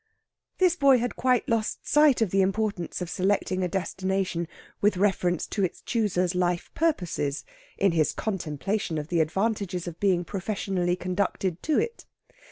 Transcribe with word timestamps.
This 0.57 0.75
boy 0.75 0.97
had 0.97 1.15
quite 1.15 1.47
lost 1.47 1.87
sight 1.87 2.23
of 2.23 2.31
the 2.31 2.41
importance 2.41 3.03
of 3.03 3.09
selecting 3.11 3.61
a 3.63 3.67
destination 3.67 4.47
with 4.81 4.97
reference 4.97 5.45
to 5.49 5.63
its 5.63 5.79
chooser's 5.81 6.33
life 6.33 6.71
purposes, 6.73 7.45
in 7.77 7.91
his 7.91 8.11
contemplation 8.11 8.97
of 8.97 9.09
the 9.09 9.19
advantages 9.19 9.87
of 9.87 9.99
being 9.99 10.25
professionally 10.25 10.95
conducted 10.95 11.61
to 11.61 11.77
it. 11.77 12.07